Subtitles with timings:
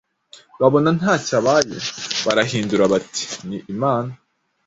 [0.59, 1.77] babona ntacyo abaye,
[2.25, 4.11] barahindura bati, ni imana.’”